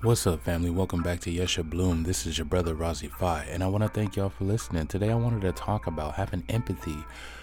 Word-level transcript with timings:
What's 0.00 0.28
up, 0.28 0.44
family? 0.44 0.70
Welcome 0.70 1.02
back 1.02 1.18
to 1.22 1.30
Yesha 1.30 1.68
Bloom. 1.68 2.04
This 2.04 2.24
is 2.24 2.38
your 2.38 2.44
brother 2.44 2.72
Razi 2.72 3.10
Fi, 3.10 3.42
and 3.50 3.64
I 3.64 3.66
want 3.66 3.82
to 3.82 3.88
thank 3.88 4.14
y'all 4.14 4.28
for 4.28 4.44
listening. 4.44 4.86
Today, 4.86 5.10
I 5.10 5.16
wanted 5.16 5.40
to 5.40 5.50
talk 5.50 5.88
about 5.88 6.14
having 6.14 6.44
empathy 6.48 6.98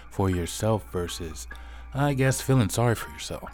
for 0.08 0.30
yourself 0.30 0.90
versus, 0.90 1.48
I 1.92 2.14
guess, 2.14 2.40
feeling 2.40 2.70
sorry 2.70 2.94
for 2.94 3.10
yourself. 3.10 3.50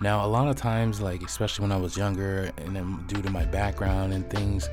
Now, 0.00 0.24
a 0.24 0.28
lot 0.28 0.46
of 0.46 0.54
times, 0.54 1.00
like 1.00 1.24
especially 1.24 1.64
when 1.64 1.72
I 1.72 1.78
was 1.78 1.96
younger, 1.96 2.52
and 2.58 2.76
then 2.76 3.04
due 3.08 3.20
to 3.22 3.28
my 3.28 3.44
background 3.44 4.12
and 4.12 4.30
things, 4.30 4.68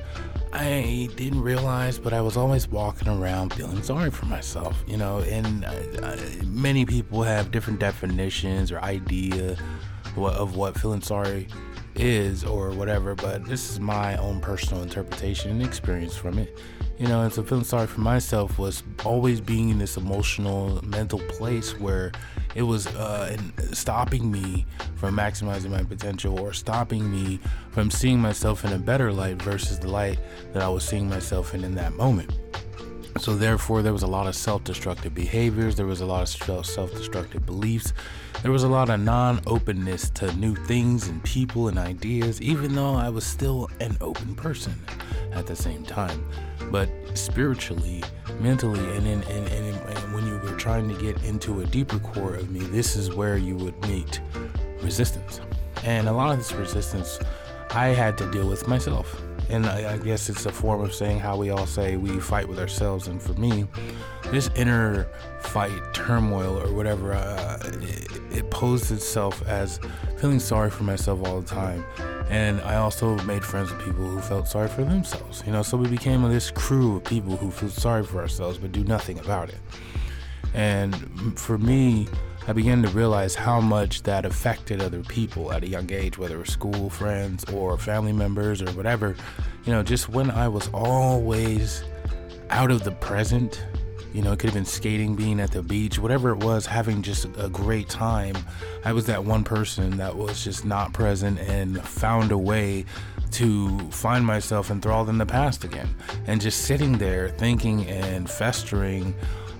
I 0.52 1.08
didn't 1.16 1.42
realize, 1.42 1.98
but 1.98 2.12
I 2.12 2.20
was 2.20 2.36
always 2.36 2.68
walking 2.68 3.08
around 3.08 3.52
feeling 3.52 3.82
sorry 3.82 4.12
for 4.12 4.26
myself, 4.26 4.80
you 4.86 4.96
know. 4.96 5.18
And 5.22 5.64
I, 5.64 6.12
I, 6.12 6.44
many 6.44 6.86
people 6.86 7.24
have 7.24 7.50
different 7.50 7.80
definitions 7.80 8.70
or 8.70 8.78
idea 8.78 9.56
of 10.16 10.54
what 10.54 10.78
feeling 10.78 11.02
sorry 11.02 11.48
is 11.98 12.44
or 12.44 12.70
whatever, 12.70 13.14
but 13.14 13.44
this 13.44 13.70
is 13.70 13.80
my 13.80 14.16
own 14.16 14.40
personal 14.40 14.82
interpretation 14.82 15.50
and 15.50 15.62
experience 15.62 16.16
from 16.16 16.38
it. 16.38 16.58
You 16.98 17.06
know, 17.08 17.22
and 17.22 17.32
so 17.32 17.42
feeling 17.42 17.64
sorry 17.64 17.86
for 17.86 18.00
myself 18.00 18.58
was 18.58 18.82
always 19.04 19.40
being 19.40 19.68
in 19.68 19.78
this 19.78 19.98
emotional, 19.98 20.82
mental 20.82 21.18
place 21.18 21.78
where 21.78 22.12
it 22.54 22.62
was 22.62 22.86
uh, 22.86 23.36
stopping 23.72 24.30
me 24.30 24.64
from 24.94 25.14
maximizing 25.14 25.70
my 25.70 25.82
potential 25.82 26.40
or 26.40 26.54
stopping 26.54 27.10
me 27.10 27.38
from 27.70 27.90
seeing 27.90 28.18
myself 28.18 28.64
in 28.64 28.72
a 28.72 28.78
better 28.78 29.12
light 29.12 29.40
versus 29.42 29.78
the 29.78 29.88
light 29.88 30.18
that 30.54 30.62
I 30.62 30.68
was 30.68 30.84
seeing 30.84 31.08
myself 31.08 31.54
in 31.54 31.64
in 31.64 31.74
that 31.74 31.92
moment. 31.92 32.32
So, 33.18 33.34
therefore, 33.34 33.82
there 33.82 33.92
was 33.92 34.02
a 34.02 34.06
lot 34.06 34.26
of 34.26 34.34
self 34.34 34.64
destructive 34.64 35.14
behaviors, 35.14 35.76
there 35.76 35.86
was 35.86 36.00
a 36.00 36.06
lot 36.06 36.22
of 36.22 36.28
self 36.66 36.92
destructive 36.92 37.46
beliefs, 37.46 37.92
there 38.42 38.52
was 38.52 38.62
a 38.62 38.68
lot 38.68 38.90
of 38.90 39.00
non 39.00 39.40
openness 39.46 40.10
to 40.10 40.32
new 40.36 40.54
things 40.54 41.08
and 41.08 41.22
people 41.24 41.68
and 41.68 41.78
ideas, 41.78 42.40
even 42.42 42.74
though 42.74 42.94
I 42.94 43.08
was 43.08 43.24
still 43.24 43.70
an 43.80 43.96
open 44.00 44.34
person 44.34 44.74
at 45.32 45.46
the 45.46 45.56
same 45.56 45.84
time. 45.84 46.24
But 46.70 46.90
spiritually, 47.14 48.02
mentally, 48.40 48.80
and, 48.96 49.06
in, 49.06 49.22
and, 49.22 49.48
and, 49.48 49.76
and 49.76 50.14
when 50.14 50.26
you 50.26 50.38
were 50.38 50.56
trying 50.56 50.88
to 50.88 51.00
get 51.00 51.22
into 51.22 51.60
a 51.60 51.66
deeper 51.66 51.98
core 51.98 52.34
of 52.34 52.50
me, 52.50 52.60
this 52.60 52.96
is 52.96 53.14
where 53.14 53.36
you 53.36 53.56
would 53.56 53.80
meet 53.88 54.20
resistance. 54.82 55.40
And 55.84 56.08
a 56.08 56.12
lot 56.12 56.32
of 56.32 56.38
this 56.38 56.52
resistance 56.52 57.18
I 57.70 57.88
had 57.88 58.16
to 58.18 58.30
deal 58.30 58.48
with 58.48 58.68
myself 58.68 59.22
and 59.48 59.66
I, 59.66 59.94
I, 59.94 59.98
guess 59.98 60.28
it's 60.28 60.46
a 60.46 60.52
form 60.52 60.80
of 60.80 60.94
saying 60.94 61.20
how 61.20 61.36
we 61.36 61.50
all 61.50 61.66
say 61.66 61.96
we 61.96 62.18
fight 62.20 62.48
with 62.48 62.58
ourselves. 62.58 63.06
And 63.06 63.22
for 63.22 63.34
me, 63.34 63.66
this 64.30 64.50
inner 64.56 65.08
fight, 65.40 65.80
turmoil, 65.94 66.60
or 66.60 66.72
whatever, 66.72 67.12
uh, 67.12 67.58
it, 67.64 68.08
it 68.32 68.50
posed 68.50 68.90
itself 68.90 69.46
as 69.46 69.78
feeling 70.18 70.40
sorry 70.40 70.70
for 70.70 70.82
myself 70.82 71.26
all 71.26 71.40
the 71.40 71.46
time. 71.46 71.84
And 72.28 72.60
I 72.62 72.76
also 72.76 73.16
made 73.18 73.44
friends 73.44 73.70
with 73.70 73.84
people 73.84 74.04
who 74.04 74.20
felt 74.20 74.48
sorry 74.48 74.68
for 74.68 74.82
themselves. 74.82 75.44
You 75.46 75.52
know, 75.52 75.62
so 75.62 75.76
we 75.76 75.88
became 75.88 76.22
this 76.28 76.50
crew 76.50 76.96
of 76.96 77.04
people 77.04 77.36
who 77.36 77.50
feel 77.50 77.68
sorry 77.68 78.04
for 78.04 78.18
ourselves 78.18 78.58
but 78.58 78.72
do 78.72 78.82
nothing 78.84 79.18
about 79.20 79.48
it. 79.48 79.58
And 80.54 81.38
for 81.38 81.58
me, 81.58 82.08
I 82.48 82.52
began 82.52 82.80
to 82.82 82.88
realize 82.90 83.34
how 83.34 83.60
much 83.60 84.04
that 84.04 84.24
affected 84.24 84.80
other 84.80 85.02
people 85.02 85.52
at 85.52 85.64
a 85.64 85.68
young 85.68 85.90
age, 85.92 86.16
whether 86.16 86.36
it 86.36 86.38
was 86.38 86.52
school 86.52 86.88
friends 86.90 87.44
or 87.52 87.76
family 87.76 88.12
members 88.12 88.62
or 88.62 88.70
whatever. 88.72 89.16
You 89.64 89.72
know, 89.72 89.82
just 89.82 90.08
when 90.08 90.30
I 90.30 90.46
was 90.46 90.68
always 90.72 91.82
out 92.50 92.70
of 92.70 92.84
the 92.84 92.92
present, 92.92 93.64
you 94.14 94.22
know, 94.22 94.32
it 94.32 94.38
could 94.38 94.50
have 94.50 94.54
been 94.54 94.64
skating, 94.64 95.16
being 95.16 95.40
at 95.40 95.50
the 95.50 95.62
beach, 95.62 95.98
whatever 95.98 96.30
it 96.30 96.38
was, 96.38 96.66
having 96.66 97.02
just 97.02 97.26
a 97.36 97.48
great 97.48 97.88
time. 97.88 98.36
I 98.84 98.92
was 98.92 99.06
that 99.06 99.24
one 99.24 99.42
person 99.42 99.96
that 99.96 100.14
was 100.14 100.44
just 100.44 100.64
not 100.64 100.92
present 100.92 101.40
and 101.40 101.82
found 101.82 102.30
a 102.30 102.38
way 102.38 102.84
to 103.32 103.78
find 103.90 104.24
myself 104.24 104.70
enthralled 104.70 105.08
in 105.08 105.18
the 105.18 105.26
past 105.26 105.64
again 105.64 105.88
and 106.28 106.40
just 106.40 106.62
sitting 106.62 106.96
there 106.96 107.28
thinking 107.30 107.86
and 107.86 108.30
festering 108.30 109.14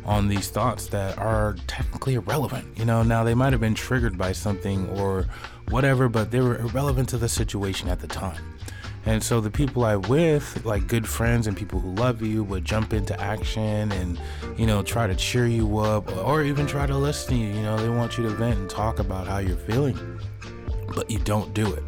on 0.07 0.29
these 0.29 0.49
thoughts 0.49 0.87
that 0.87 1.19
are 1.19 1.57
technically 1.67 2.15
irrelevant. 2.15 2.67
You 2.79 2.85
know, 2.85 3.03
now 3.03 3.25
they 3.25 3.35
might 3.35 3.53
have 3.53 3.61
been 3.61 3.75
triggered 3.75 4.17
by 4.17 4.33
something 4.33 4.89
or 4.91 5.27
whatever, 5.69 6.09
but 6.09 6.31
they 6.31 6.41
were 6.41 6.59
irrelevant 6.59 7.09
to 7.11 7.19
the 7.19 7.29
situation 7.29 7.89
at 7.89 8.01
the 8.01 8.07
time. 8.07 8.55
And 9.05 9.23
so 9.23 9.41
the 9.41 9.51
people 9.51 9.85
I 9.85 9.97
with, 9.97 10.65
like 10.65 10.89
good 10.89 11.07
friends 11.07 11.47
and 11.47 11.57
people 11.57 11.79
who 11.79 11.93
love 11.93 12.23
you, 12.23 12.43
would 12.45 12.65
jump 12.65 12.93
into 12.93 13.21
action 13.21 13.93
and, 13.93 14.21
you 14.57 14.67
know, 14.67 14.83
try 14.83 15.07
to 15.07 15.15
cheer 15.15 15.47
you 15.47 15.79
up 15.79 16.11
or 16.25 16.43
even 16.43 16.67
try 16.67 16.87
to 16.87 16.97
listen 16.97 17.35
to 17.35 17.37
you. 17.37 17.55
You 17.55 17.63
know, 17.63 17.77
they 17.77 17.89
want 17.89 18.17
you 18.17 18.25
to 18.25 18.31
vent 18.31 18.59
and 18.59 18.71
talk 18.71 18.99
about 18.99 19.29
how 19.29 19.39
you're 19.39 19.57
feeling, 19.57 20.21
but 20.95 21.09
you 21.09 21.19
don't 21.21 21.55
do 21.55 21.73
it. 21.73 21.85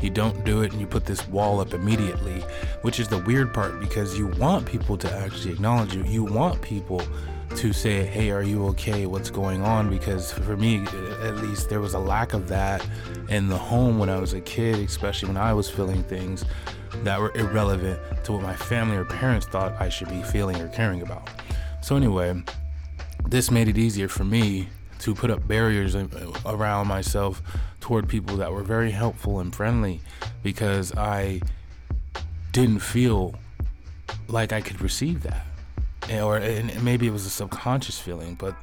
You 0.00 0.10
don't 0.10 0.44
do 0.44 0.62
it 0.62 0.72
and 0.72 0.80
you 0.80 0.86
put 0.86 1.06
this 1.06 1.26
wall 1.28 1.60
up 1.60 1.72
immediately, 1.72 2.44
which 2.82 3.00
is 3.00 3.08
the 3.08 3.18
weird 3.18 3.54
part 3.54 3.80
because 3.80 4.18
you 4.18 4.26
want 4.26 4.66
people 4.66 4.98
to 4.98 5.10
actually 5.10 5.52
acknowledge 5.52 5.94
you. 5.94 6.04
You 6.04 6.24
want 6.24 6.60
people 6.60 7.02
to 7.56 7.72
say, 7.72 8.04
hey, 8.04 8.30
are 8.30 8.42
you 8.42 8.66
okay? 8.66 9.06
What's 9.06 9.30
going 9.30 9.62
on? 9.62 9.88
Because 9.88 10.32
for 10.32 10.56
me, 10.56 10.84
at 11.22 11.36
least, 11.36 11.70
there 11.70 11.80
was 11.80 11.94
a 11.94 11.98
lack 11.98 12.34
of 12.34 12.48
that 12.48 12.86
in 13.30 13.48
the 13.48 13.56
home 13.56 13.98
when 13.98 14.10
I 14.10 14.18
was 14.18 14.34
a 14.34 14.40
kid, 14.40 14.78
especially 14.80 15.28
when 15.28 15.38
I 15.38 15.54
was 15.54 15.70
feeling 15.70 16.02
things 16.04 16.44
that 17.02 17.18
were 17.18 17.34
irrelevant 17.34 17.98
to 18.24 18.32
what 18.32 18.42
my 18.42 18.54
family 18.54 18.96
or 18.96 19.04
parents 19.04 19.46
thought 19.46 19.80
I 19.80 19.88
should 19.88 20.08
be 20.08 20.22
feeling 20.22 20.60
or 20.60 20.68
caring 20.68 21.02
about. 21.02 21.30
So, 21.80 21.96
anyway, 21.96 22.42
this 23.26 23.50
made 23.50 23.68
it 23.68 23.78
easier 23.78 24.08
for 24.08 24.24
me 24.24 24.68
to 25.00 25.14
put 25.14 25.30
up 25.30 25.46
barriers 25.46 25.94
uh, 25.94 26.06
around 26.46 26.88
myself 26.88 27.42
toward 27.80 28.08
people 28.08 28.36
that 28.36 28.52
were 28.52 28.62
very 28.62 28.90
helpful 28.90 29.40
and 29.40 29.54
friendly 29.54 30.00
because 30.42 30.94
I 30.96 31.40
didn't 32.52 32.80
feel 32.80 33.34
like 34.28 34.52
I 34.52 34.60
could 34.60 34.80
receive 34.80 35.22
that 35.22 35.46
or 36.10 36.36
and 36.36 36.82
maybe 36.82 37.06
it 37.06 37.10
was 37.10 37.26
a 37.26 37.30
subconscious 37.30 37.98
feeling, 37.98 38.34
but 38.34 38.54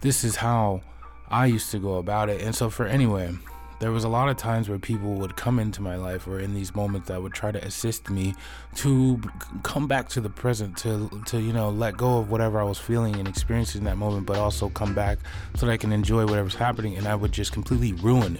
this 0.00 0.24
is 0.24 0.36
how 0.36 0.82
I 1.28 1.46
used 1.46 1.70
to 1.72 1.78
go 1.78 1.96
about 1.96 2.28
it. 2.28 2.40
And 2.40 2.54
so 2.54 2.70
for 2.70 2.86
anyway, 2.86 3.34
there 3.78 3.92
was 3.92 4.04
a 4.04 4.08
lot 4.08 4.28
of 4.28 4.36
times 4.36 4.68
where 4.68 4.78
people 4.78 5.14
would 5.14 5.36
come 5.36 5.58
into 5.58 5.82
my 5.82 5.96
life 5.96 6.26
or 6.26 6.40
in 6.40 6.54
these 6.54 6.74
moments 6.74 7.08
that 7.08 7.22
would 7.22 7.32
try 7.32 7.52
to 7.52 7.62
assist 7.64 8.08
me 8.08 8.34
to 8.74 9.20
come 9.62 9.86
back 9.86 10.08
to 10.08 10.20
the 10.20 10.30
present 10.30 10.76
to 10.78 11.10
to 11.26 11.40
you 11.40 11.52
know 11.52 11.68
let 11.68 11.96
go 11.96 12.18
of 12.18 12.30
whatever 12.30 12.60
I 12.60 12.64
was 12.64 12.78
feeling 12.78 13.16
and 13.16 13.28
experiencing 13.28 13.82
in 13.82 13.84
that 13.84 13.96
moment 13.96 14.26
but 14.26 14.38
also 14.38 14.70
come 14.70 14.94
back 14.94 15.18
so 15.56 15.66
that 15.66 15.72
I 15.72 15.76
can 15.76 15.92
enjoy 15.92 16.24
whatever's 16.26 16.54
happening 16.54 16.96
and 16.96 17.06
I 17.06 17.14
would 17.14 17.32
just 17.32 17.52
completely 17.52 17.92
ruin 17.92 18.38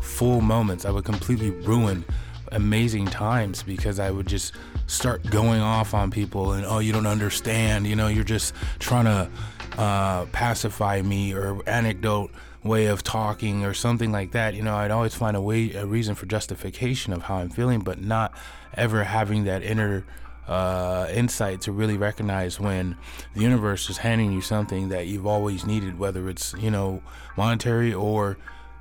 full 0.00 0.40
moments. 0.40 0.84
I 0.84 0.90
would 0.90 1.04
completely 1.04 1.50
ruin 1.50 2.04
amazing 2.52 3.06
times 3.06 3.62
because 3.62 3.98
I 3.98 4.10
would 4.10 4.26
just 4.26 4.52
start 4.86 5.28
going 5.30 5.60
off 5.60 5.94
on 5.94 6.10
people 6.10 6.52
and 6.52 6.66
oh 6.66 6.80
you 6.80 6.92
don't 6.92 7.06
understand. 7.06 7.86
You 7.86 7.94
know 7.94 8.08
you're 8.08 8.24
just 8.24 8.54
trying 8.80 9.04
to 9.04 9.30
uh, 9.78 10.26
pacify 10.26 11.02
me 11.02 11.32
or 11.32 11.60
anecdote 11.68 12.30
way 12.64 12.86
of 12.86 13.02
talking 13.04 13.64
or 13.64 13.74
something 13.74 14.10
like 14.10 14.32
that 14.32 14.54
you 14.54 14.62
know 14.62 14.74
I'd 14.74 14.90
always 14.90 15.14
find 15.14 15.36
a 15.36 15.40
way 15.40 15.72
a 15.74 15.86
reason 15.86 16.14
for 16.14 16.26
justification 16.26 17.12
of 17.12 17.22
how 17.22 17.36
I'm 17.36 17.50
feeling 17.50 17.80
but 17.80 18.00
not 18.00 18.32
ever 18.74 19.04
having 19.04 19.44
that 19.44 19.62
inner 19.62 20.04
uh, 20.46 21.08
insight 21.12 21.60
to 21.62 21.72
really 21.72 21.96
recognize 21.96 22.60
when 22.60 22.96
the 23.34 23.40
universe 23.40 23.88
is 23.88 23.98
handing 23.98 24.32
you 24.32 24.40
something 24.40 24.88
that 24.90 25.06
you've 25.06 25.26
always 25.26 25.64
needed, 25.64 25.98
whether 25.98 26.28
it's, 26.28 26.54
you 26.58 26.70
know, 26.70 27.02
monetary 27.36 27.94
or 27.94 28.36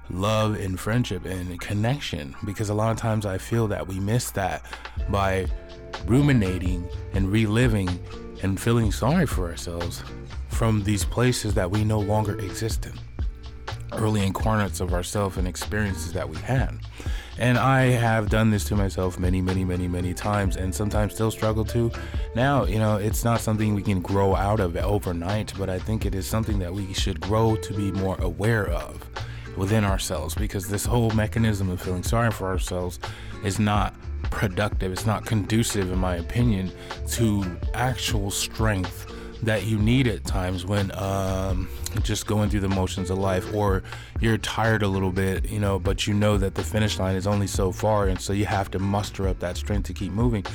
love 0.10 0.60
and 0.60 0.80
friendship 0.80 1.26
and 1.26 1.60
connection. 1.62 2.36
Because 2.46 2.70
a 2.70 2.74
lot 2.74 2.92
of 2.92 2.98
times 2.98 3.26
I 3.26 3.38
feel 3.38 3.68
that 3.70 3.88
we 3.88 4.00
miss 4.00 4.32
that 4.32 4.64
by 5.10 5.48
ruminating 6.06 6.88
and 7.14 7.32
reliving 7.32 8.00
and 8.42 8.60
feeling 8.60 8.92
sorry 8.92 9.26
for 9.26 9.50
ourselves 9.50 10.04
from 10.50 10.84
these 10.84 11.06
places 11.06 11.54
that 11.54 11.72
we 11.72 11.84
no 11.84 12.00
longer 12.00 12.38
exist 12.40 12.86
in 12.86 12.94
early 13.98 14.26
incarnates 14.26 14.80
of 14.80 14.94
ourselves 14.94 15.38
and 15.38 15.48
experiences 15.48 16.14
that 16.14 16.28
we 16.28 16.38
had 16.38 16.80
and 17.40 17.58
I 17.58 17.86
have 17.86 18.30
done 18.30 18.52
this 18.52 18.64
to 18.66 18.76
myself 18.76 19.18
many, 19.18 19.42
many, 19.42 19.66
many, 19.66 19.88
many 19.88 20.14
times, 20.14 20.56
and 20.56 20.74
sometimes 20.74 21.14
still 21.14 21.32
struggle 21.32 21.66
to. 21.66 21.92
Now, 22.36 22.66
you 22.66 22.78
know, 22.78 22.98
it's 22.98 23.24
not 23.24 23.42
something 23.42 23.74
we 23.74 23.82
can 23.82 24.02
grow 24.02 24.36
out 24.36 24.60
of 24.60 24.78
overnight, 24.78 25.54
but 25.58 25.70
I 25.70 25.80
think 25.80 26.06
it 26.06 26.14
is 26.14 26.28
something 26.28 26.60
that 26.60 26.74
we 26.74 26.94
should 26.94 27.20
grow 27.20 27.56
to 27.56 27.74
be 27.74 27.92
more 27.92 28.18
aware 28.22 28.68
of 28.68 29.10
within 29.58 29.84
ourselves 29.84 30.36
because 30.36 30.68
this 30.68 30.86
whole 30.86 31.12
mechanism 31.12 31.70
of 31.70 31.82
feeling 31.82 32.04
sorry 32.04 32.32
for 32.32 32.48
ourselves 32.48 33.00
is 33.44 33.60
not 33.60 33.96
productive. 34.30 34.92
It's 34.92 35.06
not 35.06 35.26
conducive, 35.26 35.92
in 35.92 36.00
my 36.00 36.18
opinion, 36.18 36.72
to 37.12 37.44
actual 37.74 38.30
strength 38.30 39.12
that 39.42 39.66
you 39.66 39.78
need 39.78 40.08
at 40.08 40.24
times 40.24 40.66
when 40.66 40.92
um, 40.98 41.68
just 42.02 42.26
going 42.26 42.50
through 42.50 42.62
the 42.62 42.70
motions 42.70 43.10
of 43.10 43.18
life 43.18 43.54
or 43.54 43.84
you're 44.20 44.38
tired 44.38 44.84
a 44.84 44.88
little 44.88 45.12
bit, 45.12 45.50
you 45.50 45.60
know, 45.60 45.80
but 45.80 46.08
you 46.08 46.14
know 46.14 46.38
that 46.38 46.56
the 46.56 46.64
finish 46.64 47.00
line 47.00 47.16
is 47.16 47.28
only 47.28 47.48
so 47.48 47.72
far. 47.72 48.08
And 48.08 48.20
so 48.20 48.34
you 48.34 48.46
have 48.46 48.72
to 48.72 48.80
muster 48.80 49.28
up 49.28 49.40
that 49.40 49.58
strength 49.58 49.88
to 49.88 49.94
keep 49.94 50.12
moving 50.12 50.46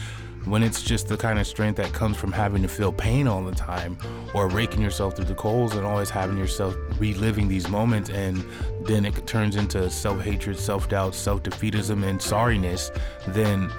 when 0.45 0.63
it's 0.63 0.83
just 0.83 1.09
the 1.09 1.17
kind 1.17 1.39
of 1.39 1.47
strength 1.47 1.77
that 1.77 1.93
comes 1.93 2.17
from 2.17 2.33
having 2.33 2.63
to 2.63 2.69
feel 2.69 2.93
pain 2.93 3.29
all 3.29 3.43
the 3.45 3.55
time 3.55 3.99
or 4.35 4.49
raking 4.49 4.81
yourself 4.81 5.15
through 5.15 5.25
the 5.25 5.35
coals 5.35 5.75
and 5.75 5.85
always 5.85 6.09
having 6.09 6.39
yourself 6.39 6.75
reliving 6.99 7.49
these 7.49 7.69
moments 7.69 8.09
and 8.11 8.45
then 8.83 9.05
it 9.05 9.27
turns 9.27 9.57
into 9.57 9.91
self-hatred 9.91 10.59
self-doubt 10.59 11.15
self-defeatism 11.15 12.03
and 12.05 12.19
sorriness 12.19 12.91
then 13.29 13.71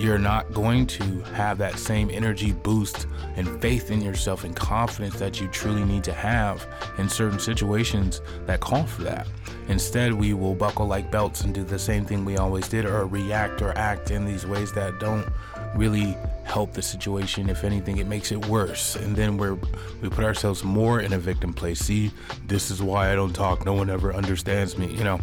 you're 0.00 0.18
not 0.18 0.50
going 0.54 0.86
to 0.86 1.20
have 1.34 1.58
that 1.58 1.78
same 1.78 2.10
energy 2.10 2.52
boost 2.52 3.06
and 3.36 3.60
faith 3.60 3.90
in 3.90 4.00
yourself 4.00 4.44
and 4.44 4.56
confidence 4.56 5.18
that 5.18 5.38
you 5.38 5.46
truly 5.48 5.84
need 5.84 6.02
to 6.02 6.12
have 6.14 6.66
in 6.96 7.06
certain 7.06 7.38
situations 7.38 8.22
that 8.46 8.60
call 8.60 8.84
for 8.84 9.02
that. 9.02 9.28
Instead, 9.68 10.14
we 10.14 10.32
will 10.32 10.54
buckle 10.54 10.86
like 10.86 11.10
belts 11.10 11.42
and 11.42 11.54
do 11.54 11.62
the 11.64 11.78
same 11.78 12.06
thing 12.06 12.24
we 12.24 12.38
always 12.38 12.66
did 12.66 12.86
or 12.86 13.06
react 13.06 13.60
or 13.60 13.76
act 13.76 14.10
in 14.10 14.24
these 14.24 14.46
ways 14.46 14.72
that 14.72 14.98
don't 15.00 15.28
really 15.74 16.16
help 16.44 16.72
the 16.72 16.82
situation. 16.82 17.50
If 17.50 17.62
anything, 17.62 17.98
it 17.98 18.06
makes 18.06 18.32
it 18.32 18.46
worse. 18.46 18.96
And 18.96 19.14
then 19.14 19.36
we're 19.36 19.58
we 20.00 20.08
put 20.08 20.24
ourselves 20.24 20.64
more 20.64 21.00
in 21.00 21.12
a 21.12 21.18
victim 21.18 21.52
place. 21.52 21.78
See, 21.78 22.10
this 22.46 22.70
is 22.70 22.82
why 22.82 23.12
I 23.12 23.14
don't 23.14 23.34
talk. 23.34 23.66
No 23.66 23.74
one 23.74 23.90
ever 23.90 24.14
understands 24.14 24.78
me, 24.78 24.86
you 24.86 25.04
know, 25.04 25.20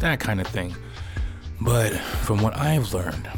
that 0.00 0.20
kind 0.20 0.38
of 0.38 0.46
thing. 0.46 0.76
But 1.62 1.94
from 1.94 2.42
what 2.42 2.56
I've 2.56 2.92
learned, 2.92 3.28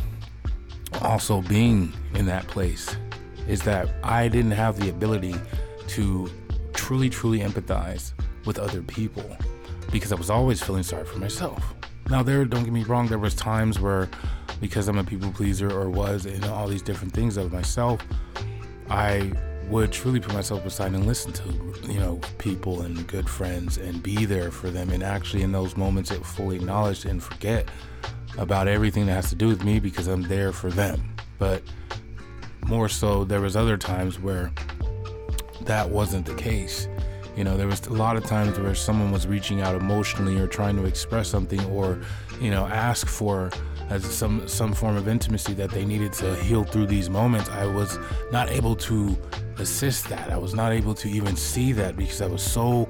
also 1.10 1.42
being 1.42 1.92
in 2.14 2.24
that 2.24 2.46
place 2.46 2.96
is 3.48 3.60
that 3.62 3.88
I 4.04 4.28
didn't 4.28 4.52
have 4.52 4.78
the 4.78 4.90
ability 4.90 5.34
to 5.88 6.30
truly, 6.72 7.10
truly 7.10 7.40
empathize 7.40 8.12
with 8.44 8.60
other 8.60 8.80
people 8.80 9.36
because 9.90 10.12
I 10.12 10.14
was 10.14 10.30
always 10.30 10.62
feeling 10.62 10.84
sorry 10.84 11.04
for 11.04 11.18
myself. 11.18 11.74
Now, 12.10 12.22
there, 12.22 12.44
don't 12.44 12.62
get 12.62 12.72
me 12.72 12.84
wrong, 12.84 13.08
there 13.08 13.18
was 13.18 13.34
times 13.34 13.80
where, 13.80 14.08
because 14.60 14.86
I'm 14.86 14.98
a 14.98 15.04
people 15.04 15.32
pleaser 15.32 15.68
or 15.68 15.90
was 15.90 16.26
in 16.26 16.44
all 16.44 16.68
these 16.68 16.82
different 16.82 17.12
things 17.12 17.36
of 17.36 17.52
myself, 17.52 18.00
I 18.88 19.32
would 19.68 19.90
truly 19.90 20.20
put 20.20 20.32
myself 20.32 20.64
aside 20.64 20.92
and 20.92 21.08
listen 21.08 21.32
to, 21.32 21.74
you 21.88 21.98
know, 21.98 22.20
people 22.38 22.82
and 22.82 23.04
good 23.08 23.28
friends 23.28 23.78
and 23.78 24.00
be 24.00 24.26
there 24.26 24.52
for 24.52 24.70
them. 24.70 24.90
And 24.90 25.02
actually, 25.02 25.42
in 25.42 25.50
those 25.50 25.76
moments, 25.76 26.12
it 26.12 26.24
fully 26.24 26.54
acknowledged 26.54 27.04
and 27.04 27.20
forget 27.20 27.68
about 28.38 28.68
everything 28.68 29.06
that 29.06 29.12
has 29.12 29.28
to 29.30 29.34
do 29.34 29.48
with 29.48 29.64
me 29.64 29.80
because 29.80 30.06
I'm 30.06 30.22
there 30.22 30.52
for 30.52 30.70
them. 30.70 31.14
But 31.38 31.62
more 32.66 32.88
so, 32.88 33.24
there 33.24 33.40
was 33.40 33.56
other 33.56 33.76
times 33.76 34.18
where 34.18 34.52
that 35.62 35.88
wasn't 35.88 36.26
the 36.26 36.34
case. 36.34 36.88
You 37.36 37.44
know, 37.44 37.56
there 37.56 37.66
was 37.66 37.86
a 37.86 37.92
lot 37.92 38.16
of 38.16 38.24
times 38.24 38.58
where 38.58 38.74
someone 38.74 39.12
was 39.12 39.26
reaching 39.26 39.60
out 39.60 39.74
emotionally 39.74 40.38
or 40.38 40.46
trying 40.46 40.76
to 40.76 40.84
express 40.84 41.28
something 41.28 41.64
or, 41.66 42.00
you 42.40 42.50
know, 42.50 42.66
ask 42.66 43.06
for 43.06 43.50
as 43.88 44.04
some 44.04 44.46
some 44.46 44.72
form 44.72 44.96
of 44.96 45.08
intimacy 45.08 45.54
that 45.54 45.70
they 45.70 45.84
needed 45.84 46.12
to 46.14 46.34
heal 46.36 46.64
through 46.64 46.86
these 46.86 47.08
moments. 47.08 47.48
I 47.50 47.66
was 47.66 47.98
not 48.30 48.50
able 48.50 48.76
to 48.76 49.16
assist 49.58 50.08
that. 50.08 50.30
I 50.30 50.36
was 50.38 50.54
not 50.54 50.72
able 50.72 50.94
to 50.94 51.08
even 51.08 51.36
see 51.36 51.72
that 51.72 51.96
because 51.96 52.20
I 52.20 52.26
was 52.26 52.42
so 52.42 52.88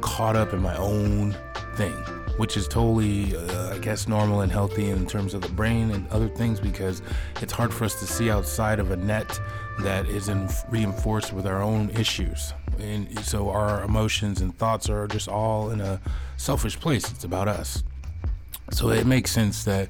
caught 0.00 0.36
up 0.36 0.52
in 0.52 0.60
my 0.60 0.76
own 0.76 1.36
thing 1.76 2.21
which 2.36 2.56
is 2.56 2.66
totally, 2.66 3.36
uh, 3.36 3.74
I 3.74 3.78
guess, 3.78 4.08
normal 4.08 4.40
and 4.40 4.50
healthy 4.50 4.90
in 4.90 5.06
terms 5.06 5.34
of 5.34 5.42
the 5.42 5.48
brain 5.48 5.90
and 5.90 6.08
other 6.08 6.28
things 6.28 6.60
because 6.60 7.02
it's 7.40 7.52
hard 7.52 7.72
for 7.72 7.84
us 7.84 7.98
to 8.00 8.06
see 8.06 8.30
outside 8.30 8.78
of 8.78 8.90
a 8.90 8.96
net 8.96 9.40
that 9.80 10.06
isn't 10.06 10.52
reinforced 10.70 11.32
with 11.32 11.46
our 11.46 11.62
own 11.62 11.90
issues. 11.90 12.52
And 12.78 13.18
so 13.20 13.50
our 13.50 13.82
emotions 13.84 14.40
and 14.40 14.56
thoughts 14.56 14.88
are 14.88 15.06
just 15.06 15.28
all 15.28 15.70
in 15.70 15.80
a 15.80 16.00
selfish 16.36 16.78
place. 16.78 17.10
It's 17.10 17.24
about 17.24 17.48
us. 17.48 17.84
So 18.70 18.90
it 18.90 19.06
makes 19.06 19.30
sense 19.30 19.64
that 19.64 19.88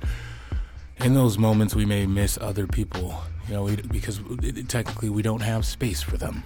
in 0.98 1.14
those 1.14 1.38
moments 1.38 1.74
we 1.74 1.84
may 1.84 2.06
miss 2.06 2.38
other 2.38 2.66
people, 2.66 3.22
you 3.48 3.54
know, 3.54 3.64
we, 3.64 3.76
because 3.76 4.20
technically 4.68 5.10
we 5.10 5.22
don't 5.22 5.42
have 5.42 5.64
space 5.64 6.02
for 6.02 6.16
them. 6.16 6.42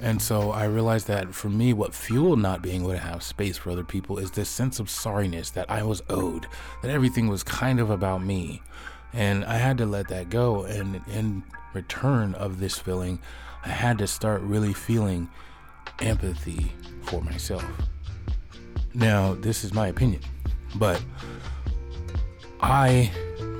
And 0.00 0.20
so 0.20 0.50
I 0.50 0.64
realized 0.64 1.06
that 1.08 1.34
for 1.34 1.48
me, 1.48 1.72
what 1.72 1.94
fueled 1.94 2.38
not 2.38 2.62
being 2.62 2.82
able 2.82 2.92
to 2.92 2.98
have 2.98 3.22
space 3.22 3.56
for 3.56 3.70
other 3.70 3.84
people 3.84 4.18
is 4.18 4.30
this 4.30 4.48
sense 4.48 4.78
of 4.78 4.88
sorriness 4.88 5.52
that 5.52 5.70
I 5.70 5.82
was 5.82 6.02
owed, 6.08 6.46
that 6.82 6.90
everything 6.90 7.28
was 7.28 7.42
kind 7.42 7.80
of 7.80 7.90
about 7.90 8.22
me. 8.22 8.62
And 9.12 9.44
I 9.44 9.56
had 9.56 9.78
to 9.78 9.86
let 9.86 10.08
that 10.08 10.28
go. 10.28 10.64
And 10.64 11.00
in 11.08 11.42
return 11.72 12.34
of 12.34 12.60
this 12.60 12.78
feeling, 12.78 13.20
I 13.64 13.70
had 13.70 13.98
to 13.98 14.06
start 14.06 14.42
really 14.42 14.74
feeling 14.74 15.28
empathy 16.00 16.72
for 17.02 17.22
myself. 17.22 17.64
Now, 18.94 19.34
this 19.34 19.64
is 19.64 19.72
my 19.72 19.88
opinion, 19.88 20.20
but 20.76 21.02
I 22.60 23.10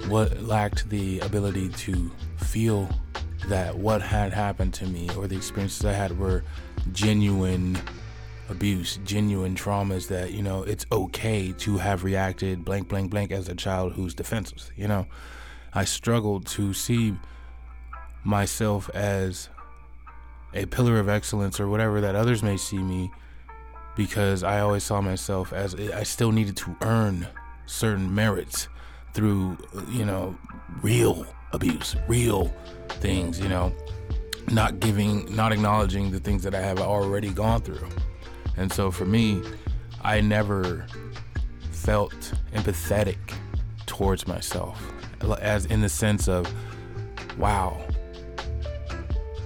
lacked 0.09 0.89
the 0.89 1.21
ability 1.21 1.71
to 1.71 2.11
feel 2.37 2.89
that 3.49 3.77
what 3.77 4.03
had 4.03 4.33
happened 4.33 4.75
to 4.75 4.87
me 4.87 5.09
or 5.17 5.27
the 5.27 5.37
experiences 5.37 5.85
I 5.85 5.93
had 5.93 6.19
were 6.19 6.43
genuine 6.93 7.79
abuse, 8.49 8.99
genuine 9.05 9.55
traumas 9.55 10.09
that, 10.09 10.33
you 10.33 10.43
know, 10.43 10.63
it's 10.63 10.87
okay 10.91 11.53
to 11.59 11.79
have 11.79 12.05
reacted 12.05 12.65
blank, 12.65 12.89
blank, 12.89 13.11
blank 13.11 13.31
as 13.33 13.49
a 13.49 13.55
child 13.55 13.93
who's 13.93 14.15
defenseless. 14.15 14.71
You 14.77 14.89
know, 14.89 15.07
I 15.73 15.85
struggled 15.85 16.47
to 16.49 16.73
see 16.75 17.15
myself 18.25 18.91
as 18.95 19.49
a 20.55 20.67
pillar 20.67 20.99
of 20.99 21.09
excellence 21.09 21.61
or 21.61 21.69
whatever 21.69 22.01
that 22.01 22.15
others 22.15 22.43
may 22.43 22.57
see 22.57 22.79
me 22.79 23.11
because 23.97 24.43
I 24.43 24.61
always 24.61 24.85
saw 24.85 25.01
myself 25.01 25.53
as 25.53 25.75
I 25.75 26.03
still 26.03 26.33
needed 26.33 26.57
to 26.59 26.77
earn 26.83 27.29
certain 27.67 28.15
merits 28.15 28.69
through, 29.15 29.59
you 29.89 30.05
know, 30.05 30.37
real 30.83 31.27
abuse, 31.53 31.97
real 32.09 32.53
things, 32.89 33.41
you 33.41 33.49
know, 33.49 33.73
not 34.51 34.81
giving, 34.81 35.35
not 35.35 35.53
acknowledging 35.53 36.11
the 36.11 36.21
things 36.21 36.43
that 36.43 36.55
I 36.55 36.61
have 36.61 36.81
already 36.81 37.31
gone 37.31 37.63
through. 37.63 37.89
And 38.57 38.73
so 38.73 38.91
for 38.91 39.05
me, 39.05 39.43
I 40.03 40.21
never 40.21 40.87
felt 41.71 42.33
empathetic 42.53 43.19
towards 43.87 44.27
myself, 44.27 44.81
as 45.41 45.67
in 45.67 45.81
the 45.81 45.89
sense 45.89 46.29
of, 46.29 46.53
wow, 47.39 47.81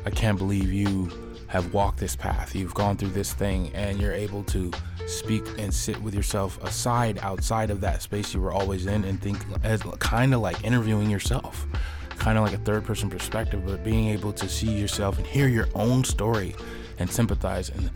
I 0.04 0.10
can't 0.10 0.38
believe 0.38 0.72
you 0.72 1.10
have 1.48 1.72
walked 1.74 1.98
this 1.98 2.14
path. 2.14 2.54
You've 2.54 2.74
gone 2.74 2.96
through 2.96 3.10
this 3.10 3.32
thing 3.32 3.70
and 3.74 4.00
you're 4.00 4.12
able 4.12 4.44
to 4.44 4.70
speak 5.10 5.44
and 5.58 5.72
sit 5.72 6.00
with 6.02 6.14
yourself 6.14 6.62
aside 6.62 7.18
outside 7.22 7.70
of 7.70 7.80
that 7.80 8.02
space 8.02 8.32
you 8.32 8.40
were 8.40 8.52
always 8.52 8.86
in 8.86 9.04
and 9.04 9.20
think 9.20 9.38
as 9.62 9.82
kind 9.98 10.32
of 10.32 10.40
like 10.40 10.62
interviewing 10.64 11.10
yourself. 11.10 11.66
Kind 12.10 12.38
of 12.38 12.44
like 12.44 12.54
a 12.54 12.58
third 12.58 12.84
person 12.84 13.08
perspective, 13.08 13.64
but 13.66 13.82
being 13.82 14.08
able 14.08 14.32
to 14.34 14.48
see 14.48 14.70
yourself 14.70 15.18
and 15.18 15.26
hear 15.26 15.48
your 15.48 15.68
own 15.74 16.04
story 16.04 16.54
and 16.98 17.10
sympathize 17.10 17.70
and 17.70 17.90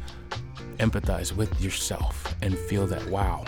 empathize 0.79 1.35
with 1.35 1.61
yourself 1.61 2.35
and 2.43 2.59
feel 2.59 2.87
that, 2.87 3.07
wow, 3.09 3.45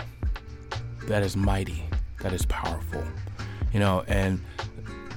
that 1.05 1.23
is 1.23 1.35
mighty, 1.35 1.83
that 2.21 2.33
is 2.33 2.45
powerful, 2.45 3.03
you 3.73 3.79
know, 3.79 4.03
and 4.07 4.39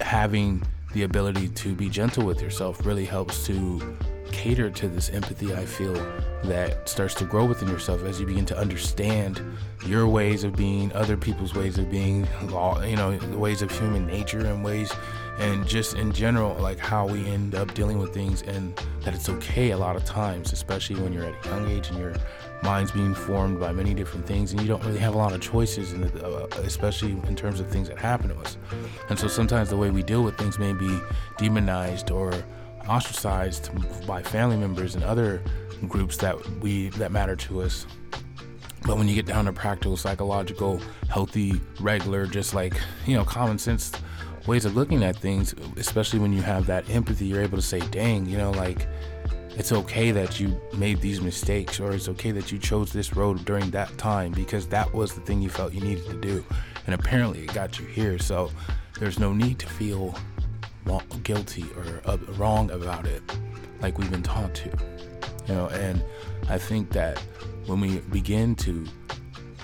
having 0.01 0.63
the 0.93 1.03
ability 1.03 1.49
to 1.49 1.75
be 1.75 1.89
gentle 1.89 2.25
with 2.25 2.41
yourself 2.41 2.85
really 2.85 3.05
helps 3.05 3.47
to 3.47 3.97
cater 4.33 4.71
to 4.71 4.89
this 4.89 5.11
empathy 5.11 5.55
I 5.55 5.65
feel 5.67 5.95
that 6.45 6.89
starts 6.89 7.15
to 7.15 7.25
grow 7.25 7.45
within 7.45 7.69
yourself 7.69 8.03
as 8.05 8.21
you 8.21 8.27
begin 8.27 8.47
to 8.47 8.57
understand 8.57 9.43
your 9.87 10.07
ways 10.07 10.45
of 10.45 10.57
being, 10.57 10.93
other 10.95 11.17
people's 11.17 11.55
ways 11.55 11.79
of 11.79 11.91
being, 11.91 12.27
you 12.43 12.97
know, 12.97 13.17
the 13.17 13.39
ways 13.39 13.63
of 13.63 13.71
human 13.71 14.07
nature 14.07 14.41
and 14.41 14.65
ways 14.65 14.93
and 15.39 15.67
just 15.67 15.97
in 15.97 16.13
general 16.13 16.55
like 16.57 16.79
how 16.79 17.07
we 17.07 17.27
end 17.27 17.55
up 17.55 17.73
dealing 17.73 17.99
with 17.99 18.13
things 18.13 18.43
and 18.43 18.77
that 19.01 19.15
it's 19.15 19.29
okay 19.29 19.71
a 19.71 19.77
lot 19.77 19.97
of 19.97 20.05
times 20.05 20.53
especially 20.53 21.01
when 21.01 21.15
you're 21.15 21.25
at 21.25 21.47
a 21.47 21.49
young 21.49 21.67
age 21.67 21.89
and 21.89 21.99
your 21.99 22.15
mind's 22.63 22.91
being 22.91 23.15
formed 23.15 23.59
by 23.59 23.73
many 23.73 23.95
different 23.95 24.27
things 24.27 24.53
and 24.53 24.61
you 24.61 24.69
don't 24.69 24.85
really 24.85 24.99
have 24.99 25.15
a 25.15 25.19
lot 25.19 25.33
of 25.33 25.41
choices 25.41 25.93
the, 25.93 26.27
uh, 26.27 26.47
especially 26.63 27.13
in 27.13 27.35
terms 27.35 27.59
of 27.59 27.69
things 27.69 27.89
that 27.89 27.99
happen 27.99 28.29
to 28.29 28.39
us. 28.39 28.59
And 29.09 29.19
so 29.19 29.29
sometimes 29.29 29.71
the 29.71 29.79
way 29.79 29.91
we 29.91 30.03
deal 30.03 30.23
with 30.23 30.37
things 30.37 30.59
may 30.59 30.75
be 30.75 31.01
demonized 31.39 32.11
or 32.11 32.33
ostracized 32.87 33.71
by 34.07 34.23
family 34.23 34.57
members 34.57 34.95
and 34.95 35.05
other 35.05 35.43
groups 35.89 36.17
that 36.17 36.37
we 36.61 36.89
that 36.91 37.13
matter 37.13 37.37
to 37.37 37.63
us 37.63 37.87
but 38.87 38.97
when 38.97 39.07
you 39.07 39.15
get 39.15 39.27
down 39.27 39.45
to 39.45 39.53
practical 39.53 39.97
psychological 39.97 40.81
healthy 41.09 41.61
regular 41.81 42.27
just 42.27 42.55
like 42.55 42.81
you 43.07 43.17
know 43.17 43.25
common 43.25 43.59
sense 43.59 43.93
ways 44.47 44.65
of 44.65 44.75
looking 44.75 45.03
at 45.03 45.17
things, 45.17 45.55
especially 45.77 46.19
when 46.19 46.33
you 46.33 46.43
have 46.43 46.67
that 46.67 46.89
empathy, 46.91 47.27
you're 47.27 47.43
able 47.43 47.59
to 47.59 47.63
say, 47.63 47.81
dang, 47.91 48.27
you 48.27 48.37
know, 48.37 48.51
like 48.53 48.87
it's 49.57 49.73
okay 49.73 50.11
that 50.13 50.41
you 50.41 50.61
made 50.77 51.01
these 51.01 51.21
mistakes 51.21 51.81
or 51.81 51.93
it's 51.93 52.09
okay 52.09 52.31
that 52.31 52.51
you 52.51 52.59
chose 52.59 52.93
this 52.93 53.15
road 53.15 53.45
during 53.45 53.71
that 53.71 53.97
time 53.99 54.33
because 54.33 54.67
that 54.69 54.93
was 54.93 55.15
the 55.15 55.21
thing 55.21 55.43
you 55.43 55.51
felt 55.51 55.73
you 55.73 55.81
needed 55.81 56.07
to 56.07 56.21
do. 56.21 56.45
And 56.87 56.95
apparently 56.95 57.41
it 57.41 57.53
got 57.53 57.79
you 57.79 57.87
here. 57.87 58.19
So 58.19 58.51
there's 58.99 59.19
no 59.19 59.33
need 59.33 59.59
to 59.61 59.67
feel 59.67 60.15
guilty 61.23 61.65
or 61.77 62.03
uh, 62.05 62.17
wrong 62.37 62.69
about 62.73 63.07
it 63.07 63.23
like 63.81 63.99
we've 63.99 64.11
been 64.11 64.23
taught 64.23 64.53
to. 64.55 64.71
You 65.51 65.57
know, 65.57 65.67
and 65.69 66.03
I 66.49 66.59
think 66.59 66.91
that 66.93 67.19
when 67.67 67.81
we 67.81 67.99
begin 67.99 68.55
to 68.57 68.87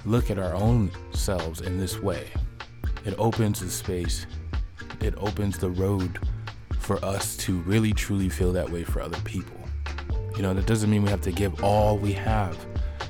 look 0.04 0.30
at 0.30 0.38
our 0.38 0.54
own 0.54 0.90
selves 1.12 1.60
in 1.60 1.78
this 1.78 2.00
way, 2.00 2.28
it 3.04 3.14
opens 3.18 3.60
the 3.60 3.70
space 3.70 4.26
it 5.00 5.14
opens 5.18 5.58
the 5.58 5.70
road 5.70 6.18
for 6.78 7.02
us 7.04 7.36
to 7.36 7.58
really 7.60 7.92
truly 7.92 8.28
feel 8.28 8.52
that 8.52 8.68
way 8.68 8.84
for 8.84 9.00
other 9.00 9.20
people. 9.20 9.56
You 10.36 10.42
know, 10.42 10.54
that 10.54 10.66
doesn't 10.66 10.90
mean 10.90 11.02
we 11.02 11.10
have 11.10 11.20
to 11.22 11.32
give 11.32 11.62
all 11.62 11.96
we 11.96 12.12
have 12.12 12.58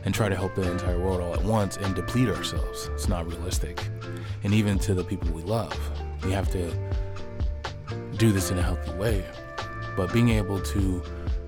and 0.04 0.14
try 0.14 0.28
to 0.28 0.36
help 0.36 0.54
the 0.54 0.70
entire 0.70 0.98
world 0.98 1.20
all 1.20 1.34
at 1.34 1.42
once 1.42 1.76
and 1.76 1.94
deplete 1.94 2.28
ourselves. 2.28 2.90
It's 2.92 3.08
not 3.08 3.26
realistic. 3.26 3.88
And 4.44 4.54
even 4.54 4.78
to 4.80 4.94
the 4.94 5.02
people 5.02 5.30
we 5.30 5.42
love, 5.42 5.76
we 6.24 6.32
have 6.32 6.50
to 6.52 6.70
do 8.16 8.32
this 8.32 8.50
in 8.50 8.58
a 8.58 8.62
healthy 8.62 8.92
way. 8.92 9.24
But 9.96 10.12
being 10.12 10.28
able 10.28 10.60
to 10.60 11.02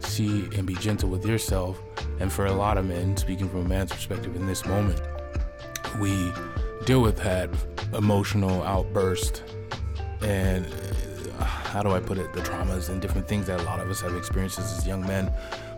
see 0.09 0.49
and 0.57 0.67
be 0.67 0.75
gentle 0.75 1.09
with 1.09 1.25
yourself, 1.25 1.81
and 2.21 2.33
for 2.33 2.47
a 2.47 2.53
lot 2.53 2.79
of 2.79 2.87
men, 2.87 3.17
speaking 3.17 3.49
from 3.49 3.67
a 3.67 3.69
man's 3.69 3.93
perspective 3.93 4.35
in 4.35 4.47
this 4.47 4.65
moment, 4.65 5.01
we 6.01 6.33
deal 6.85 7.01
with 7.01 7.17
that 7.19 7.51
emotional 7.95 8.63
outburst 8.63 9.43
and 10.23 10.67
uh, 11.39 11.45
how 11.45 11.83
do 11.83 11.91
I 11.91 12.01
put 12.01 12.19
it, 12.19 12.33
the 12.33 12.41
traumas 12.41 12.89
and 12.89 13.01
different 13.01 13.29
things 13.29 13.47
that 13.47 13.61
a 13.61 13.63
lot 13.65 13.81
of 13.81 13.89
us 13.89 14.01
have 14.01 14.17
experienced 14.17 14.59
as 14.59 14.87
young 14.87 15.07
men. 15.07 15.31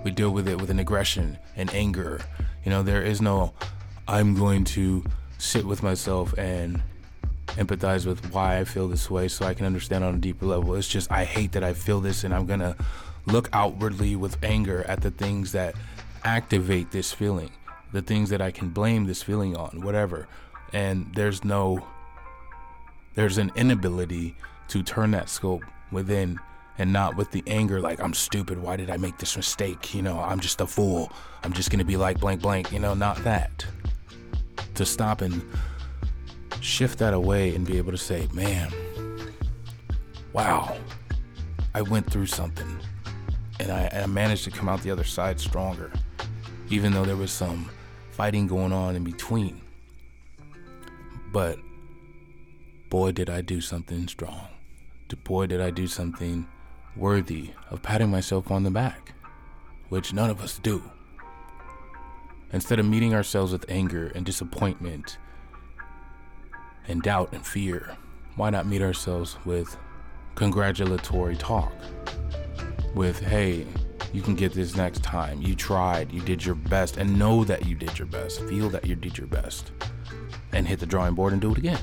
We 0.05 0.11
deal 0.11 0.31
with 0.31 0.49
it 0.49 0.61
with 0.61 0.71
an 0.71 0.79
aggression 0.79 1.39
and 1.57 1.73
anger. 1.75 2.21
You 2.65 2.71
know, 2.71 2.83
there 2.83 3.03
is 3.03 3.21
no, 3.21 3.53
I'm 4.09 4.35
going 4.35 4.65
to 4.65 5.05
sit 5.39 5.65
with 5.65 5.83
myself 5.83 6.37
and 6.39 6.83
empathize 7.49 8.07
with 8.07 8.33
why 8.33 8.59
I 8.59 8.65
feel 8.65 8.89
this 8.89 9.11
way 9.11 9.29
so 9.29 9.45
I 9.45 9.55
can 9.55 9.67
understand 9.67 10.05
on 10.05 10.15
a 10.15 10.19
deeper 10.19 10.47
level. 10.47 10.75
It's 10.75 10.89
just, 10.89 11.11
I 11.11 11.25
hate 11.25 11.53
that 11.53 11.65
I 11.65 11.75
feel 11.75 12.01
this 12.01 12.25
and 12.25 12.35
I'm 12.35 12.47
going 12.47 12.61
to 12.61 12.77
look 13.27 13.49
outwardly 13.53 14.17
with 14.17 14.43
anger 14.43 14.85
at 14.89 15.03
the 15.03 15.11
things 15.11 15.53
that 15.53 15.75
activate 16.25 16.91
this 16.91 17.13
feeling, 17.13 17.51
the 17.93 18.03
things 18.03 18.31
that 18.31 18.41
I 18.41 18.51
can 18.51 18.71
blame 18.71 19.07
this 19.07 19.23
feeling 19.23 19.57
on, 19.57 19.83
whatever. 19.83 20.29
And 20.73 21.13
there's 21.15 21.45
no, 21.45 21.87
there's 23.15 23.39
an 23.39 23.51
inability 23.55 24.37
to 24.69 24.83
turn 24.83 25.11
that 25.13 25.29
scope 25.29 25.65
within 25.91 26.39
and 26.79 26.93
not 26.93 27.17
with 27.17 27.31
the 27.31 27.43
anger 27.47 27.81
like 27.81 28.01
I'm 28.01 28.15
stupid. 28.15 28.59
Why 28.59 28.77
did 28.77 28.89
I 28.89 28.97
make 28.97 29.19
this 29.19 29.37
mistake? 29.37 29.95
You 29.95 30.03
know, 30.03 30.19
I'm 30.19 30.41
just 30.41 30.61
a 30.61 30.67
fool. 30.67 31.13
I'm 31.43 31.53
just 31.53 31.71
going 31.71 31.81
to 31.81 31.85
be 31.85 31.97
like 31.97 32.21
blank 32.21 32.41
blank, 32.41 32.73
you 32.73 32.79
know, 32.79 32.95
not 32.95 33.23
that. 33.25 33.67
To 34.77 34.87
stop 34.87 35.21
and 35.21 35.43
shift 36.61 36.99
that 37.01 37.13
away 37.13 37.55
and 37.55 37.67
be 37.67 37.77
able 37.77 37.93
to 37.93 37.99
say, 37.99 38.29
man, 38.33 38.73
wow, 40.33 40.77
I 41.75 41.83
went 41.83 42.11
through 42.11 42.27
something 42.27 42.79
and 43.61 43.71
I, 43.71 43.91
I 43.93 44.07
managed 44.07 44.45
to 44.45 44.51
come 44.51 44.69
out 44.69 44.83
the 44.83 44.91
other 44.91 45.05
side 45.05 45.39
stronger, 45.39 45.93
even 46.71 46.93
though 46.93 47.05
there 47.05 47.17
was 47.17 47.31
some 47.31 47.71
fighting 48.11 48.47
going 48.47 48.73
on 48.73 48.97
in 48.97 49.05
between. 49.05 49.61
But 51.31 51.59
boy, 52.89 53.13
did 53.13 53.29
I 53.29 53.43
do 53.43 53.61
something 53.61 54.09
strong. 54.09 54.49
Boy, 55.25 55.47
did 55.47 55.61
I 55.61 55.71
do 55.71 55.87
something 55.87 56.49
worthy 56.97 57.51
of 57.71 57.83
patting 57.83 58.11
myself 58.11 58.51
on 58.51 58.63
the 58.63 58.71
back, 58.71 59.13
which 59.91 60.15
none 60.15 60.31
of 60.31 60.41
us 60.41 60.59
do. 60.59 60.83
Instead 62.53 62.79
of 62.79 62.87
meeting 62.87 63.15
ourselves 63.15 63.53
with 63.53 63.67
anger 63.69 64.11
and 64.15 64.25
disappointment 64.25 65.19
and 66.89 67.03
doubt 67.03 67.29
and 67.33 67.47
fear, 67.47 67.97
why 68.37 68.51
not 68.51 68.67
meet 68.67 68.83
ourselves 68.83 69.37
with 69.45 69.77
congratulatory 70.35 71.37
talk? 71.37 71.73
With, 72.95 73.21
hey, 73.21 73.67
you 74.13 74.23
can 74.23 74.35
get 74.35 74.53
this 74.53 74.77
next 74.77 75.03
time. 75.03 75.41
You 75.41 75.55
tried, 75.55 76.13
you 76.13 76.21
did 76.21 76.45
your 76.45 76.57
best, 76.57 76.97
and 76.97 77.19
know 77.19 77.45
that 77.45 77.67
you 77.67 77.75
did 77.75 77.99
your 77.99 78.07
best. 78.07 78.43
Feel 78.43 78.69
that 78.71 78.85
you 78.85 78.97
did 78.97 79.17
your 79.17 79.29
best. 79.29 79.73
And 80.53 80.67
hit 80.67 80.81
the 80.81 80.87
drawing 80.87 81.15
board 81.15 81.33
and 81.33 81.41
do 81.41 81.53
it 81.53 81.59
again. 81.59 81.79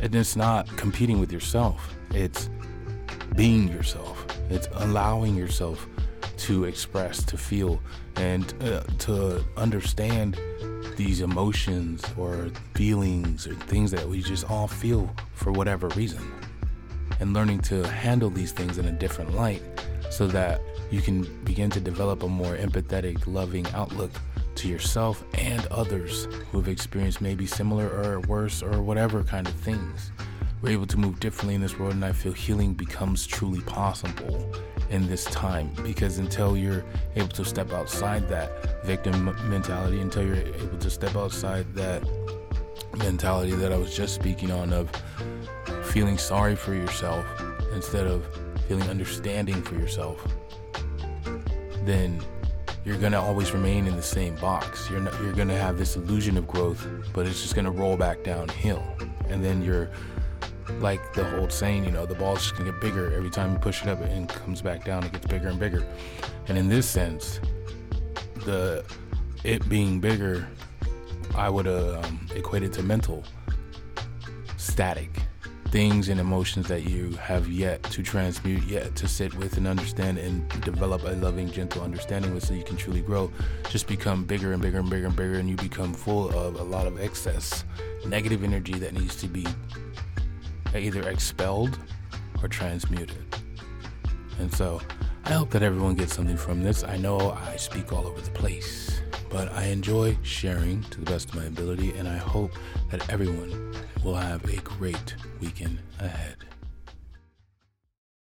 And 0.00 0.14
it's 0.14 0.36
not 0.36 0.68
competing 0.76 1.18
with 1.18 1.32
yourself, 1.32 1.94
it's 2.10 2.50
being 3.36 3.68
yourself, 3.68 4.26
it's 4.50 4.68
allowing 4.74 5.34
yourself 5.34 5.86
to 6.36 6.64
express, 6.64 7.22
to 7.24 7.38
feel, 7.38 7.80
and 8.16 8.52
uh, 8.62 8.82
to 8.98 9.42
understand 9.56 10.38
these 10.96 11.22
emotions 11.22 12.04
or 12.18 12.50
feelings 12.74 13.46
or 13.46 13.54
things 13.54 13.90
that 13.90 14.06
we 14.06 14.20
just 14.20 14.48
all 14.50 14.68
feel 14.68 15.10
for 15.32 15.52
whatever 15.52 15.88
reason. 15.88 16.22
And 17.20 17.32
learning 17.32 17.60
to 17.60 17.86
handle 17.86 18.30
these 18.30 18.52
things 18.52 18.78
in 18.78 18.86
a 18.86 18.92
different 18.92 19.34
light 19.34 19.62
so 20.10 20.26
that 20.28 20.60
you 20.90 21.00
can 21.00 21.22
begin 21.44 21.70
to 21.70 21.80
develop 21.80 22.22
a 22.22 22.28
more 22.28 22.56
empathetic, 22.56 23.26
loving 23.26 23.66
outlook 23.68 24.10
to 24.56 24.68
yourself 24.68 25.24
and 25.34 25.66
others 25.66 26.26
who 26.50 26.58
have 26.58 26.68
experienced 26.68 27.20
maybe 27.20 27.46
similar 27.46 27.88
or 27.88 28.20
worse 28.20 28.62
or 28.62 28.82
whatever 28.82 29.22
kind 29.22 29.48
of 29.48 29.54
things. 29.54 30.12
We're 30.62 30.70
able 30.70 30.86
to 30.86 30.96
move 30.96 31.20
differently 31.20 31.54
in 31.54 31.60
this 31.60 31.78
world, 31.78 31.94
and 31.94 32.04
I 32.04 32.12
feel 32.12 32.32
healing 32.32 32.72
becomes 32.72 33.26
truly 33.26 33.60
possible 33.62 34.54
in 34.88 35.06
this 35.08 35.24
time 35.26 35.70
because 35.82 36.18
until 36.18 36.56
you're 36.56 36.84
able 37.16 37.28
to 37.28 37.44
step 37.44 37.72
outside 37.72 38.28
that 38.28 38.84
victim 38.84 39.24
mentality, 39.50 40.00
until 40.00 40.24
you're 40.24 40.36
able 40.36 40.78
to 40.78 40.90
step 40.90 41.16
outside 41.16 41.74
that 41.74 42.02
mentality 42.96 43.52
that 43.52 43.72
I 43.72 43.76
was 43.76 43.94
just 43.94 44.14
speaking 44.14 44.50
on 44.50 44.72
of 44.72 44.90
feeling 45.94 46.18
sorry 46.18 46.56
for 46.56 46.74
yourself 46.74 47.24
instead 47.72 48.04
of 48.04 48.26
feeling 48.66 48.90
understanding 48.90 49.62
for 49.62 49.76
yourself, 49.76 50.26
then 51.84 52.20
you're 52.84 52.98
gonna 52.98 53.22
always 53.22 53.52
remain 53.52 53.86
in 53.86 53.94
the 53.94 54.02
same 54.02 54.34
box. 54.36 54.90
You're 54.90 54.98
not, 54.98 55.14
you're 55.22 55.32
gonna 55.32 55.56
have 55.56 55.78
this 55.78 55.94
illusion 55.94 56.36
of 56.36 56.48
growth, 56.48 56.84
but 57.12 57.28
it's 57.28 57.42
just 57.42 57.54
gonna 57.54 57.70
roll 57.70 57.96
back 57.96 58.24
downhill, 58.24 58.82
and 59.28 59.44
then 59.44 59.62
you're 59.62 59.88
like 60.80 61.12
the 61.12 61.38
old 61.38 61.52
saying, 61.52 61.84
you 61.84 61.92
know, 61.92 62.06
the 62.06 62.16
ball's 62.16 62.40
just 62.40 62.56
gonna 62.56 62.72
get 62.72 62.80
bigger 62.80 63.14
every 63.14 63.30
time 63.30 63.52
you 63.52 63.58
push 63.60 63.82
it 63.82 63.88
up 63.88 64.00
and 64.00 64.28
comes 64.28 64.60
back 64.60 64.84
down. 64.84 65.04
It 65.04 65.12
gets 65.12 65.28
bigger 65.28 65.46
and 65.46 65.60
bigger, 65.60 65.86
and 66.48 66.58
in 66.58 66.68
this 66.68 66.90
sense, 66.90 67.38
the 68.44 68.84
it 69.44 69.68
being 69.68 70.00
bigger, 70.00 70.48
I 71.36 71.48
would 71.48 71.68
um, 71.68 72.26
equate 72.34 72.64
it 72.64 72.72
to 72.72 72.82
mental 72.82 73.22
static 74.56 75.23
things 75.74 76.08
and 76.08 76.20
emotions 76.20 76.68
that 76.68 76.88
you 76.88 77.10
have 77.16 77.48
yet 77.48 77.82
to 77.82 78.00
transmute, 78.00 78.62
yet 78.62 78.94
to 78.94 79.08
sit 79.08 79.34
with 79.34 79.56
and 79.56 79.66
understand 79.66 80.18
and 80.18 80.48
develop 80.60 81.02
a 81.02 81.08
loving, 81.16 81.50
gentle 81.50 81.82
understanding 81.82 82.32
with 82.32 82.46
so 82.46 82.54
you 82.54 82.62
can 82.62 82.76
truly 82.76 83.00
grow, 83.00 83.28
just 83.70 83.88
become 83.88 84.22
bigger 84.24 84.52
and 84.52 84.62
bigger 84.62 84.78
and 84.78 84.88
bigger 84.88 85.06
and 85.06 85.16
bigger, 85.16 85.34
and 85.34 85.50
you 85.50 85.56
become 85.56 85.92
full 85.92 86.28
of 86.28 86.60
a 86.60 86.62
lot 86.62 86.86
of 86.86 87.00
excess 87.00 87.64
negative 88.06 88.44
energy 88.44 88.74
that 88.74 88.92
needs 88.92 89.16
to 89.16 89.26
be 89.26 89.44
either 90.76 91.08
expelled 91.08 91.76
or 92.40 92.46
transmuted. 92.46 93.24
And 94.38 94.54
so 94.54 94.80
I 95.24 95.32
hope 95.32 95.50
that 95.50 95.64
everyone 95.64 95.96
gets 95.96 96.14
something 96.14 96.36
from 96.36 96.62
this. 96.62 96.84
I 96.84 96.98
know 96.98 97.32
I 97.32 97.56
speak 97.56 97.92
all 97.92 98.06
over 98.06 98.20
the 98.20 98.30
place, 98.30 98.93
but 99.34 99.52
I 99.52 99.64
enjoy 99.64 100.16
sharing 100.22 100.84
to 100.90 101.00
the 101.00 101.10
best 101.10 101.30
of 101.30 101.34
my 101.34 101.46
ability, 101.46 101.90
and 101.98 102.06
I 102.06 102.18
hope 102.18 102.52
that 102.92 103.10
everyone 103.10 103.74
will 104.04 104.14
have 104.14 104.44
a 104.44 104.58
great 104.58 105.16
weekend 105.40 105.80
ahead. 105.98 106.36